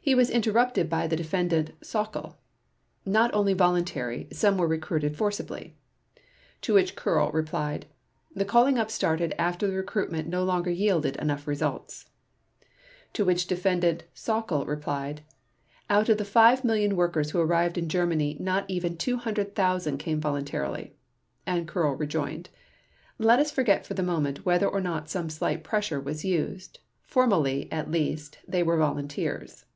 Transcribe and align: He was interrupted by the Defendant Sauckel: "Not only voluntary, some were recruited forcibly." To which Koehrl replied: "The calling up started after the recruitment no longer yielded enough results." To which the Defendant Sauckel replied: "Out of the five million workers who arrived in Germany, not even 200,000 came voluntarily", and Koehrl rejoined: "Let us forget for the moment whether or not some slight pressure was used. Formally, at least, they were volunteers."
He 0.00 0.14
was 0.14 0.30
interrupted 0.30 0.88
by 0.88 1.06
the 1.06 1.16
Defendant 1.16 1.78
Sauckel: 1.82 2.36
"Not 3.04 3.30
only 3.34 3.52
voluntary, 3.52 4.26
some 4.32 4.56
were 4.56 4.66
recruited 4.66 5.14
forcibly." 5.14 5.76
To 6.62 6.72
which 6.72 6.96
Koehrl 6.96 7.30
replied: 7.34 7.84
"The 8.34 8.46
calling 8.46 8.78
up 8.78 8.90
started 8.90 9.34
after 9.38 9.66
the 9.66 9.76
recruitment 9.76 10.26
no 10.26 10.44
longer 10.44 10.70
yielded 10.70 11.16
enough 11.16 11.46
results." 11.46 12.06
To 13.12 13.24
which 13.26 13.46
the 13.46 13.54
Defendant 13.54 14.04
Sauckel 14.14 14.66
replied: 14.66 15.24
"Out 15.90 16.08
of 16.08 16.16
the 16.16 16.24
five 16.24 16.64
million 16.64 16.96
workers 16.96 17.32
who 17.32 17.40
arrived 17.42 17.76
in 17.76 17.90
Germany, 17.90 18.38
not 18.40 18.64
even 18.66 18.96
200,000 18.96 19.98
came 19.98 20.22
voluntarily", 20.22 20.94
and 21.44 21.68
Koehrl 21.68 22.00
rejoined: 22.00 22.48
"Let 23.18 23.40
us 23.40 23.50
forget 23.50 23.84
for 23.84 23.92
the 23.92 24.02
moment 24.02 24.46
whether 24.46 24.66
or 24.68 24.80
not 24.80 25.10
some 25.10 25.28
slight 25.28 25.62
pressure 25.62 26.00
was 26.00 26.24
used. 26.24 26.78
Formally, 27.02 27.70
at 27.70 27.90
least, 27.90 28.38
they 28.48 28.62
were 28.62 28.78
volunteers." 28.78 29.66